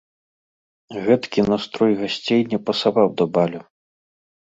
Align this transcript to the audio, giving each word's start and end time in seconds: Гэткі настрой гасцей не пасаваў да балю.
Гэткі 1.09 1.45
настрой 1.55 1.93
гасцей 2.01 2.43
не 2.57 2.63
пасаваў 2.71 3.07
да 3.23 3.33
балю. 3.37 3.61